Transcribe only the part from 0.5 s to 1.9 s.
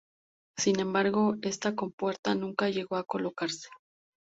Sin embargo esta